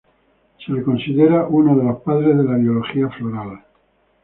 Se 0.65 0.71
le 0.73 0.81
considera 0.81 1.45
uno 1.47 1.77
de 1.77 1.83
los 1.83 2.01
padres 2.01 2.35
de 2.35 2.43
la 2.43 2.55
biología 2.57 3.07
floral. 3.09 3.61